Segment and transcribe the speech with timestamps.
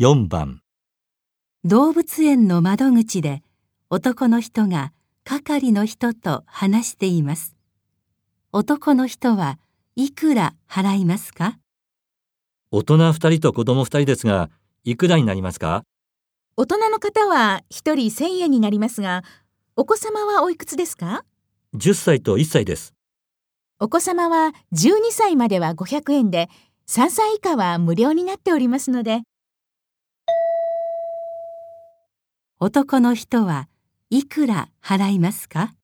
[0.00, 0.60] 4番
[1.64, 3.42] 動物園の窓口で
[3.90, 4.92] 男の人が
[5.24, 7.56] 係の人と話しています。
[8.52, 9.58] 男の人は
[9.96, 11.58] いくら払いますか？
[12.70, 14.50] 大人2人と子供2人ですが、
[14.84, 15.82] いくらになりますか？
[16.56, 19.24] 大人の方は1人1000円になりますが、
[19.74, 21.24] お子様はおいくつですか
[21.74, 22.94] ?10 歳と1歳です。
[23.80, 26.48] お子様は12歳までは500円で、
[26.86, 29.22] 3歳以下は無料になっておりますので、
[32.60, 33.68] 男の人は
[34.10, 35.74] いくら払いますか？